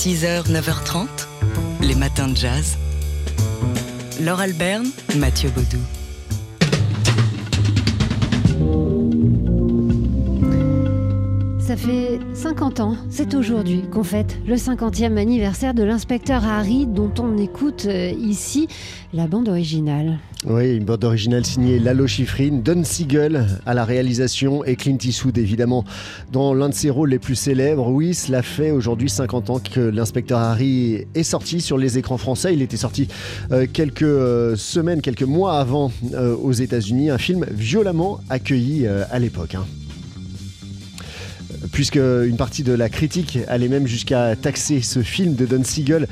[0.00, 1.08] 6h, 9h30,
[1.82, 2.78] les matins de jazz.
[4.22, 4.86] Laure Alberne,
[5.18, 5.76] Mathieu Baudou.
[11.60, 17.12] Ça fait 50 ans, c'est aujourd'hui qu'on fête le 50e anniversaire de l'inspecteur Harry dont
[17.18, 18.68] on écoute euh, ici
[19.12, 20.18] la bande originale.
[20.46, 25.36] Oui, une bande originale signée Lalo Schifrin, Don Siegel à la réalisation et Clint Eastwood
[25.36, 25.84] évidemment
[26.32, 27.90] dans l'un de ses rôles les plus célèbres.
[27.90, 32.54] Oui, cela fait aujourd'hui 50 ans que l'inspecteur Harry est sorti sur les écrans français.
[32.54, 33.08] Il était sorti
[33.52, 35.92] euh, quelques euh, semaines, quelques mois avant
[36.42, 37.10] aux États-Unis.
[37.10, 39.56] Un film violemment accueilli à l'époque.
[39.56, 39.66] Hein
[41.72, 46.08] puisque une partie de la critique allait même jusqu'à taxer ce film de Don Siegel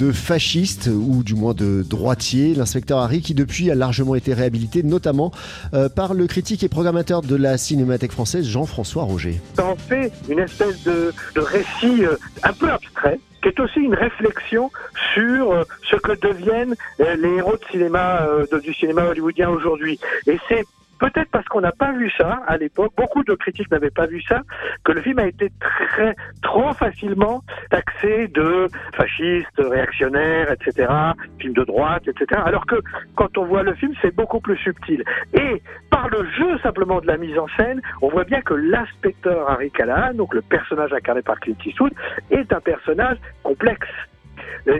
[0.00, 4.82] de fasciste ou du moins de droitier, l'inspecteur Harry qui depuis a largement été réhabilité
[4.82, 5.30] notamment
[5.74, 9.40] euh, par le critique et programmateur de la Cinémathèque française Jean-François Roger.
[9.56, 13.94] Ça en fait une espèce de, récit euh, un peu abstrait qui est aussi une
[13.94, 14.70] réflexion
[15.12, 18.26] sur euh, ce que deviennent les héros de cinéma,
[18.62, 19.98] du cinéma hollywoodien aujourd'hui.
[20.26, 20.64] Et c'est
[21.00, 24.22] peut-être parce qu'on n'a pas vu ça à l'époque, beaucoup de critiques n'avaient pas vu
[24.22, 24.42] ça,
[24.84, 30.92] que le film a été très, trop facilement taxé de fasciste, réactionnaire, etc.,
[31.40, 32.40] film de droite, etc.
[32.44, 32.76] Alors que
[33.16, 35.02] quand on voit le film, c'est beaucoup plus subtil.
[35.34, 39.50] Et par le jeu simplement de la mise en scène, on voit bien que l'inspecteur
[39.50, 41.92] Harry Callahan, donc le personnage incarné par Clint Eastwood,
[42.30, 43.88] est un personnage complexe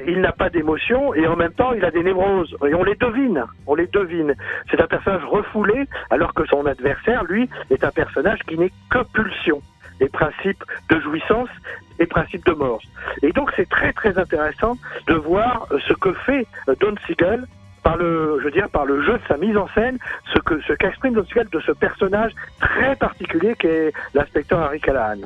[0.06, 2.96] il n'a pas d'émotion et en même temps il a des névroses et on les
[2.96, 4.34] devine, on les devine.
[4.70, 9.02] C'est un personnage refoulé alors que son adversaire, lui, est un personnage qui n'est que
[9.12, 9.60] pulsion
[10.00, 11.50] et principe de jouissance
[11.98, 12.80] et principe de mort.
[13.22, 14.76] Et donc c'est très très intéressant
[15.06, 16.46] de voir ce que fait
[16.80, 17.44] Don Siegel
[17.82, 19.98] par le, je veux dire, par le jeu de sa mise en scène,
[20.34, 25.20] ce que ce qu'exprime de ce personnage très particulier qu'est l'inspecteur Harry Callahan.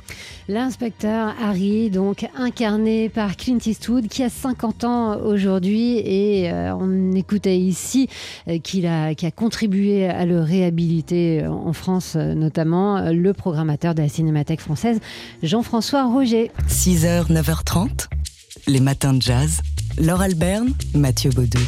[0.49, 7.13] L'inspecteur Harry, donc incarné par Clint Eastwood, qui a 50 ans aujourd'hui, et euh, on
[7.13, 8.09] écoutait ici
[8.49, 13.95] euh, qu'il a, qui a contribué à le réhabiliter euh, en France, notamment le programmateur
[13.95, 15.01] de la Cinémathèque française,
[15.43, 16.51] Jean-François Roger.
[16.69, 18.09] 6h, 9h30,
[18.67, 19.61] les matins de jazz.
[19.99, 21.61] Laure Alberne, Mathieu Baudou.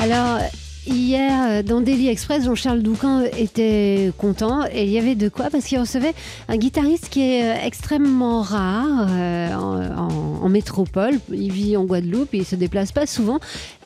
[0.00, 0.40] Alors,
[0.88, 5.50] Hier, euh, dans Daily Express, Jean-Charles Doucan était content et il y avait de quoi?
[5.50, 6.14] Parce qu'il recevait
[6.48, 11.18] un guitariste qui est euh, extrêmement rare euh, en, métropole.
[11.30, 13.38] Il vit en Guadeloupe et il se déplace pas souvent.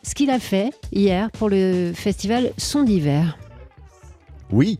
[0.05, 3.37] Ce qu'il a fait hier pour le festival Son d'hiver.
[4.53, 4.78] Oui,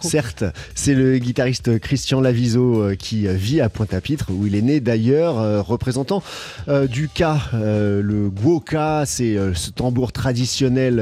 [0.00, 0.44] Certes,
[0.74, 5.38] c'est le guitariste Christian Laviso euh, qui vit à Pointe-à-Pitre, où il est né d'ailleurs,
[5.38, 6.22] euh, représentant
[6.68, 7.40] euh, du ka.
[7.52, 10.96] le guoka, c'est ce tambour traditionnel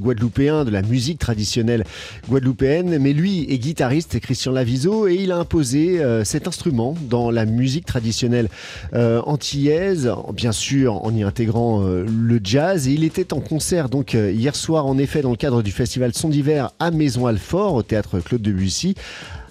[0.00, 1.84] guadeloupéen, de la musique traditionnelle
[2.28, 2.98] guadeloupéenne.
[2.98, 7.86] Mais lui est guitariste, Christian Laviso, et il a imposé cet instrument dans la musique
[7.86, 8.48] traditionnelle
[8.92, 12.88] antillaise, bien sûr en y intégrant le jazz.
[12.88, 16.12] Et il était en concert donc hier soir, en effet, dans le cadre du festival
[16.14, 18.94] Son d'hiver à Maison Alfort au théâtre Claude Debussy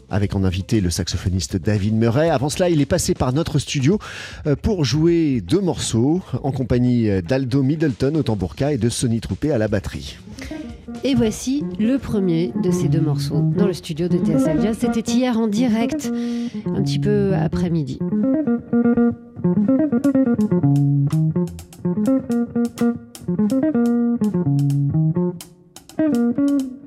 [0.10, 2.32] avec en invité le saxophoniste David Murray.
[2.32, 4.00] Avant cela, il est passé par notre studio
[4.48, 9.22] euh, pour jouer deux morceaux en compagnie euh, d'Aldo Middleton au tambourka et de Sonny
[9.22, 10.18] Troupé à la batterie.
[11.04, 14.78] Et voici le premier de ces deux morceaux dans le studio de TSF Jazz.
[14.80, 16.12] C'était hier en direct,
[16.66, 18.00] un petit peu après-midi.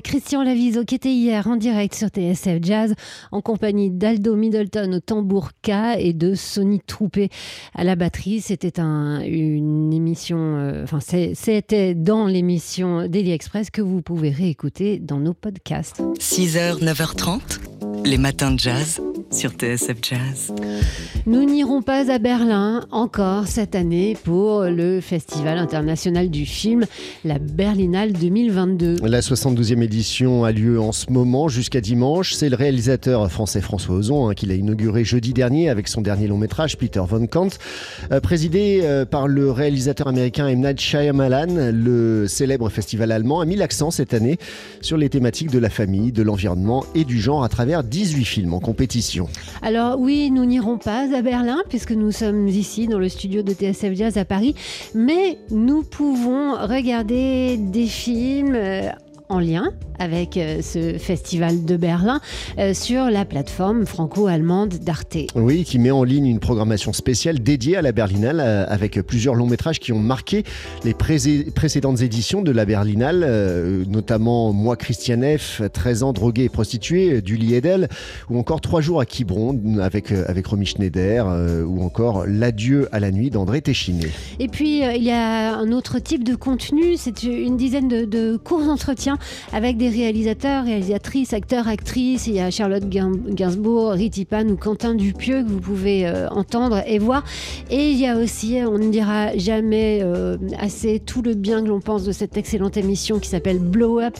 [0.00, 2.94] Christian Laviso qui était hier en direct sur TSF Jazz
[3.32, 7.28] en compagnie d'Aldo Middleton au tambour K et de Sonny Troupé
[7.74, 8.40] à la batterie.
[8.40, 10.84] C'était un, une émission, euh,
[11.34, 16.02] c'était dans l'émission Daily Express que vous pouvez réécouter dans nos podcasts.
[16.18, 17.40] 6h, 9h30,
[18.06, 19.00] les matins de jazz
[19.32, 20.54] sur TSF Jazz.
[21.26, 26.84] Nous n'irons pas à Berlin encore cette année pour le Festival international du film,
[27.24, 28.98] la Berlinale 2022.
[29.02, 32.32] La 72e édition a lieu en ce moment jusqu'à dimanche.
[32.32, 36.28] C'est le réalisateur français François Ozon hein, qui l'a inauguré jeudi dernier avec son dernier
[36.28, 37.48] long métrage, Peter von Kant.
[38.12, 40.60] Euh, présidé euh, par le réalisateur américain M.
[40.60, 44.38] Night Shyamalan, le célèbre festival allemand a mis l'accent cette année
[44.80, 48.52] sur les thématiques de la famille, de l'environnement et du genre à travers 18 films
[48.52, 49.26] en compétition.
[49.62, 53.54] Alors oui, nous n'irons pas à Berlin puisque nous sommes ici dans le studio de
[53.54, 54.54] TSF Jazz à Paris,
[54.94, 58.90] mais nous pouvons regarder des films euh,
[59.28, 62.20] en lien avec euh, ce festival de Berlin
[62.58, 65.16] euh, sur la plateforme franco-allemande d'Arte.
[65.34, 69.34] Oui, qui met en ligne une programmation spéciale dédiée à la Berlinale euh, avec plusieurs
[69.34, 70.44] longs métrages qui ont marqué
[70.84, 73.26] les pré- précédentes éditions de la Berlinale,
[73.88, 77.88] notamment Moi Christian F, 13 ans drogué et prostitué, d'Uli Edel,
[78.30, 81.26] ou encore Trois jours à Quiberon avec, avec Romy Schneider,
[81.66, 84.06] ou encore L'adieu à la nuit d'André Téchiné.
[84.40, 88.36] Et puis il y a un autre type de contenu, c'est une dizaine de, de
[88.36, 89.15] courts entretiens
[89.52, 92.26] avec des réalisateurs, réalisatrices, acteurs, actrices.
[92.26, 96.28] Il y a Charlotte Gain- Gainsbourg, Riti Pan ou Quentin Dupieux que vous pouvez euh,
[96.30, 97.24] entendre et voir.
[97.70, 101.68] Et il y a aussi, on ne dira jamais euh, assez tout le bien que
[101.68, 104.14] l'on pense de cette excellente émission qui s'appelle Blow Up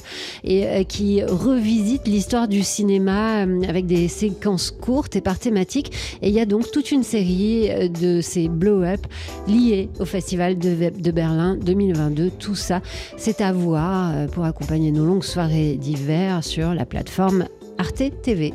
[0.44, 5.92] et euh, qui revisite l'histoire du cinéma euh, avec des séquences courtes et par thématique.
[6.22, 9.00] Et il y a donc toute une série euh, de ces Blow Up
[9.49, 12.31] liés au Festival de, de Berlin 2022.
[12.38, 12.81] Tout ça,
[13.16, 17.46] c'est à voir euh, pour accompagner nos longues soirées d'hiver sur la plateforme
[17.78, 18.54] Arte TV.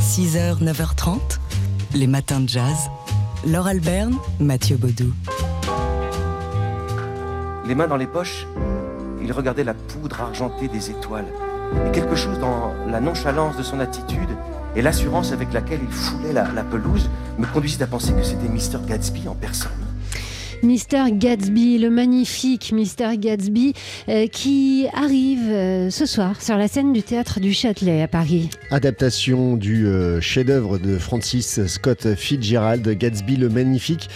[0.00, 1.18] 6h, 9h30,
[1.94, 2.90] les matins de jazz.
[3.46, 5.12] Laure Alberne, Mathieu Baudou.
[7.66, 8.46] Les mains dans les poches,
[9.22, 11.26] il regardait la poudre argentée des étoiles.
[11.86, 14.30] Et quelque chose dans la nonchalance de son attitude
[14.74, 17.08] et l'assurance avec laquelle il foulait la, la pelouse
[17.38, 18.84] me conduisit à penser que c'était Mr.
[18.86, 19.87] Gatsby en personne.
[20.62, 23.74] Mister Gatsby, le magnifique Mister Gatsby,
[24.08, 28.50] euh, qui arrive euh, ce soir sur la scène du théâtre du Châtelet à Paris.
[28.70, 34.08] Adaptation du euh, chef-d'œuvre de Francis Scott Fitzgerald, Gatsby le Magnifique,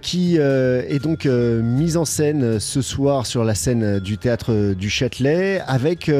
[0.00, 5.60] qui est donc mise en scène ce soir sur la scène du théâtre du Châtelet
[5.66, 6.10] avec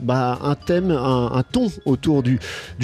[0.00, 2.38] bah, un thème, un, un ton autour du,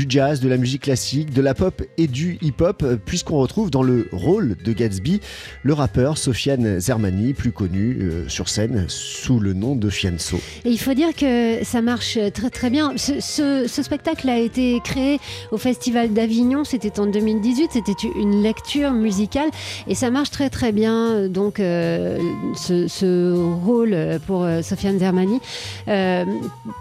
[0.08, 4.08] jazz, de la musique classique, de la pop et du hip-hop, puisqu'on retrouve dans le
[4.12, 5.20] rôle de Gatsby
[5.62, 10.38] le rappeur Sofiane Zermani, plus connu euh, sur scène sous le nom de Fianso.
[10.64, 12.92] Et il faut dire que ça marche très très bien.
[12.96, 15.18] Ce, ce- ce spectacle a été créé
[15.52, 19.48] au Festival d'Avignon, c'était en 2018, c'était une lecture musicale
[19.88, 21.28] et ça marche très très bien.
[21.28, 22.18] Donc euh,
[22.56, 23.32] ce, ce
[23.64, 23.96] rôle
[24.26, 25.40] pour euh, Sofiane Zermani,
[25.88, 26.24] euh,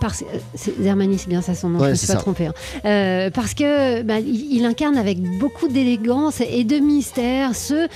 [0.02, 0.24] parce,
[0.82, 2.48] Zermani c'est bien ça son nom, Ouais, je ne suis pas trompée.
[2.48, 3.30] hein.
[3.34, 7.88] Parce que bah, il, il incarne avec beaucoup d'élégance et de mystère ce,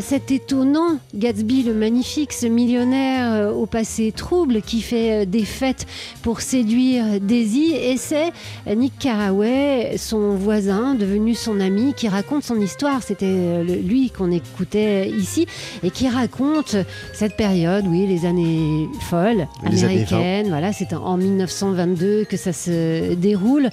[0.00, 0.30] cet
[0.68, 5.86] étonnant Gatsby le magnifique, ce millionnaire euh, au passé trouble qui fait euh, des fêtes
[6.22, 7.72] pour séduire Daisy.
[7.74, 8.30] Et c'est
[8.66, 13.02] euh, Nick Carraway, son voisin, devenu son ami, qui raconte son histoire.
[13.02, 15.46] C'était lui qu'on écoutait ici
[15.82, 16.76] et qui raconte
[17.14, 20.48] cette période, oui, les années folles Les années américaines.
[20.48, 23.70] Voilà, c'est en 1922 que ça se déroule.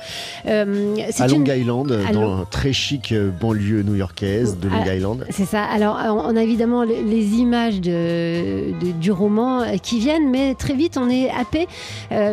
[0.48, 4.70] Euh, c'est À Long une- Island, à dans Long- une très chic banlieue new-yorkaise de
[4.70, 5.26] Long Ah, Island.
[5.30, 5.64] C'est ça.
[5.64, 11.30] Alors, on a évidemment les, images du roman qui viennent, mais très vite on est
[11.30, 11.68] happé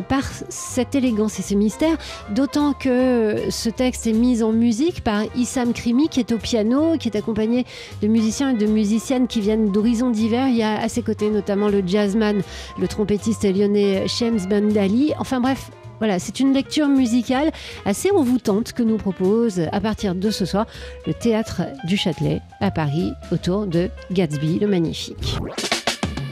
[0.08, 1.96] par cette élégance et ce mystère,
[2.30, 6.96] d'autant que ce texte est mis en musique par Issam Krimi qui est au piano,
[6.98, 7.64] qui est accompagné
[8.02, 10.48] de musiciens et de musiciennes qui viennent d'horizons divers.
[10.48, 12.42] Il y a à ses côtés notamment le jazzman,
[12.78, 15.12] le trompettiste lyonnais Shems Bandali.
[15.18, 15.70] Enfin bref,
[16.02, 17.52] voilà, c'est une lecture musicale
[17.86, 20.66] assez envoûtante que nous propose à partir de ce soir
[21.06, 25.38] le théâtre du Châtelet à Paris autour de Gatsby le Magnifique.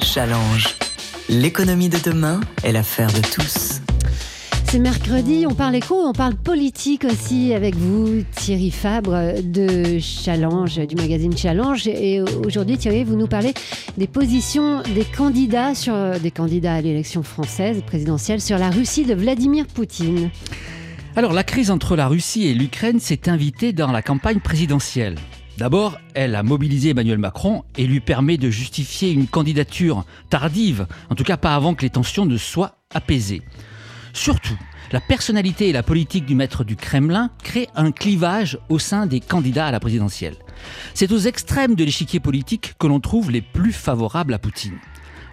[0.02, 0.74] Challenge.
[1.28, 3.79] L'économie de demain est l'affaire de tous.
[4.70, 10.86] C'est mercredi, on parle éco, on parle politique aussi avec vous, Thierry Fabre de Challenge,
[10.86, 11.88] du magazine Challenge.
[11.88, 13.52] Et aujourd'hui, Thierry, vous nous parlez
[13.98, 19.12] des positions des candidats, sur, des candidats à l'élection française présidentielle sur la Russie de
[19.12, 20.30] Vladimir Poutine.
[21.16, 25.16] Alors, la crise entre la Russie et l'Ukraine s'est invitée dans la campagne présidentielle.
[25.58, 31.16] D'abord, elle a mobilisé Emmanuel Macron et lui permet de justifier une candidature tardive, en
[31.16, 33.42] tout cas pas avant que les tensions ne soient apaisées.
[34.12, 34.58] Surtout,
[34.92, 39.20] la personnalité et la politique du maître du Kremlin créent un clivage au sein des
[39.20, 40.36] candidats à la présidentielle.
[40.94, 44.78] C'est aux extrêmes de l'échiquier politique que l'on trouve les plus favorables à Poutine.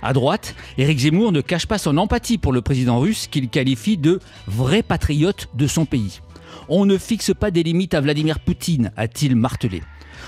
[0.01, 3.97] À droite, Éric Zemmour ne cache pas son empathie pour le président russe qu'il qualifie
[3.97, 6.21] de vrai patriote de son pays.
[6.69, 9.81] On ne fixe pas des limites à Vladimir Poutine, a-t-il martelé.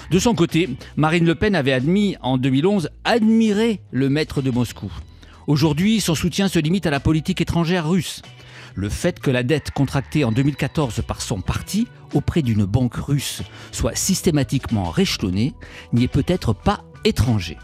[0.10, 4.92] De son côté, Marine Le Pen avait admis en 2011 admirer le maître de Moscou.
[5.50, 8.22] Aujourd'hui, son soutien se limite à la politique étrangère russe.
[8.76, 13.42] Le fait que la dette contractée en 2014 par son parti auprès d'une banque russe
[13.72, 15.56] soit systématiquement réchelonnée
[15.92, 17.58] n'y est peut-être pas étranger.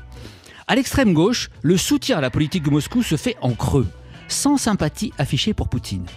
[0.65, 3.87] À l'extrême gauche, le soutien à la politique de Moscou se fait en creux,
[4.29, 6.07] sans sympathie affichée pour Poutine.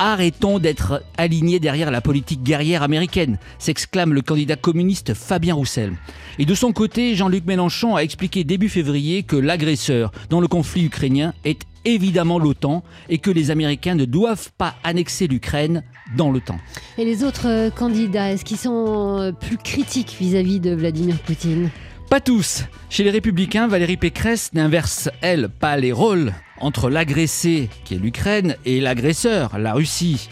[0.00, 5.92] Arrêtons d'être alignés derrière la politique guerrière américaine, s'exclame le candidat communiste Fabien Roussel.
[6.38, 10.84] Et de son côté, Jean-Luc Mélenchon a expliqué début février que l'agresseur dans le conflit
[10.84, 15.82] ukrainien est évidemment l'OTAN et que les Américains ne doivent pas annexer l'Ukraine
[16.16, 16.58] dans l'OTAN.
[16.96, 21.70] Et les autres candidats, est-ce qu'ils sont euh, plus critiques vis-à-vis de Vladimir Poutine?
[22.10, 22.64] Pas tous.
[22.88, 28.56] Chez les Républicains, Valérie Pécresse n'inverse, elle, pas les rôles entre l'agressé, qui est l'Ukraine,
[28.64, 30.30] et l'agresseur, la Russie.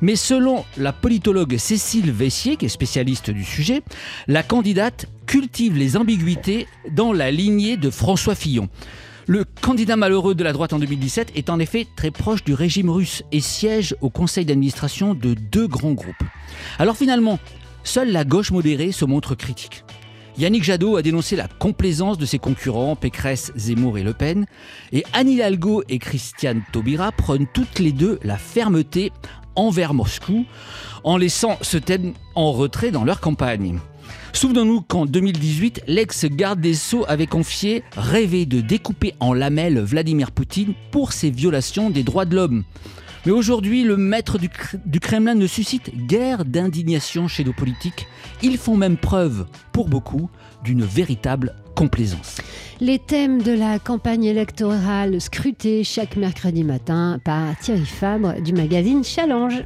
[0.00, 3.82] Mais selon la politologue Cécile Vessier, qui est spécialiste du sujet,
[4.26, 8.68] la candidate cultive les ambiguïtés dans la lignée de François Fillon.
[9.28, 12.90] Le candidat malheureux de la droite en 2017 est en effet très proche du régime
[12.90, 16.24] russe et siège au conseil d'administration de deux grands groupes.
[16.80, 17.38] Alors finalement,
[17.84, 19.84] seule la gauche modérée se montre critique.
[20.38, 24.46] Yannick Jadot a dénoncé la complaisance de ses concurrents Pécresse, Zemmour et Le Pen.
[24.92, 29.12] Et Anne Hidalgo et Christiane Taubira prennent toutes les deux la fermeté
[29.56, 30.46] envers Moscou
[31.04, 33.78] en laissant ce thème en retrait dans leur campagne.
[34.32, 40.72] Souvenons-nous qu'en 2018, l'ex-garde des Sceaux avait confié rêver de découper en lamelles Vladimir Poutine
[40.90, 42.64] pour ses violations des droits de l'homme.
[43.24, 44.50] Mais aujourd'hui, le maître du,
[44.84, 48.08] du, Kremlin ne suscite guère d'indignation chez nos politiques.
[48.42, 50.28] Ils font même preuve, pour beaucoup,
[50.64, 52.38] d'une véritable complaisance.
[52.80, 59.04] Les thèmes de la campagne électorale scrutés chaque mercredi matin par Thierry Fabre du magazine
[59.04, 59.62] Challenge.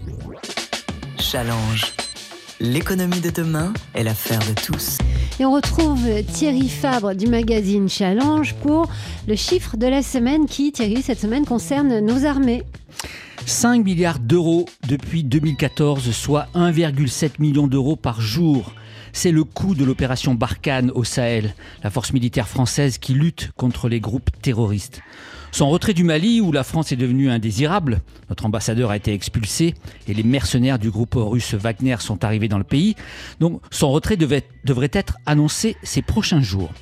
[1.19, 1.95] Challenge.
[2.61, 4.99] L'économie de demain est l'affaire de tous.
[5.41, 8.89] Et on retrouve Thierry Fabre du magazine Challenge pour
[9.27, 12.63] le chiffre de la semaine qui, Thierry, cette semaine concerne nos armées.
[13.47, 18.73] 5 milliards d'euros depuis 2014, soit 1,7 million d'euros par jour.
[19.13, 23.89] C'est le coût de l'opération Barkhane au Sahel, la force militaire française qui lutte contre
[23.89, 25.01] les groupes terroristes.
[25.53, 29.75] Son retrait du Mali, où la France est devenue indésirable, notre ambassadeur a été expulsé
[30.09, 32.97] et les mercenaires du groupe russe Wagner sont arrivés dans le pays,
[33.39, 36.73] donc son retrait devrait être annoncé ces prochains jours.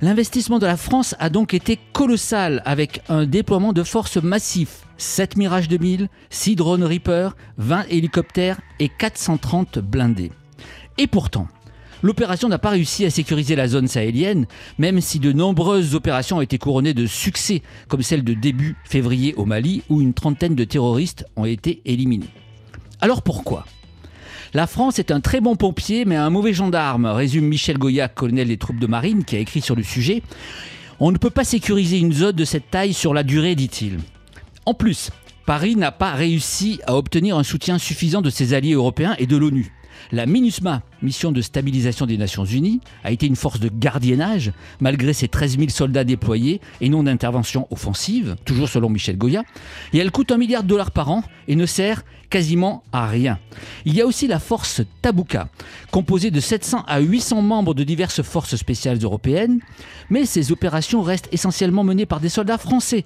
[0.00, 5.36] L'investissement de la France a donc été colossal avec un déploiement de forces massif 7
[5.36, 10.30] Mirage 2000, 6 drones Reaper, 20 hélicoptères et 430 blindés.
[10.98, 11.48] Et pourtant,
[12.04, 14.46] l'opération n'a pas réussi à sécuriser la zone sahélienne,
[14.78, 19.34] même si de nombreuses opérations ont été couronnées de succès, comme celle de début février
[19.34, 22.30] au Mali, où une trentaine de terroristes ont été éliminés.
[23.00, 23.66] Alors pourquoi?
[24.54, 28.48] La France est un très bon pompier, mais un mauvais gendarme, résume Michel Goya, colonel
[28.48, 30.22] des troupes de marine, qui a écrit sur le sujet.
[31.00, 33.98] On ne peut pas sécuriser une zone de cette taille sur la durée, dit-il.
[34.66, 35.10] En plus,
[35.46, 39.36] Paris n'a pas réussi à obtenir un soutien suffisant de ses alliés européens et de
[39.36, 39.72] l'ONU.
[40.12, 45.12] La MINUSMA, mission de stabilisation des Nations Unies, a été une force de gardiennage malgré
[45.12, 49.42] ses 13 000 soldats déployés et non d'intervention offensive, toujours selon Michel Goya.
[49.92, 53.38] Et elle coûte un milliard de dollars par an et ne sert quasiment à rien.
[53.84, 55.48] Il y a aussi la force Tabuka,
[55.90, 59.60] composée de 700 à 800 membres de diverses forces spéciales européennes,
[60.10, 63.04] mais ces opérations restent essentiellement menées par des soldats français,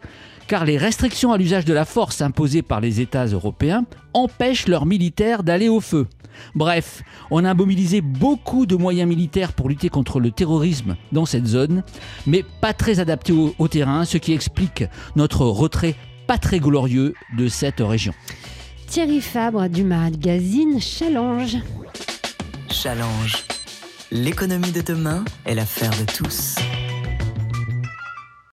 [0.48, 4.86] car les restrictions à l'usage de la force imposées par les États européens empêchent leurs
[4.86, 6.06] militaires d'aller au feu.
[6.54, 11.46] Bref, on a mobilisé beaucoup de moyens militaires pour lutter contre le terrorisme dans cette
[11.46, 11.82] zone,
[12.26, 14.84] mais pas très adaptés au, au terrain, ce qui explique
[15.16, 15.94] notre retrait
[16.26, 18.14] pas très glorieux de cette région.
[18.86, 21.56] Thierry Fabre du magazine Challenge.
[22.70, 23.44] Challenge.
[24.10, 26.56] L'économie de demain est l'affaire de tous.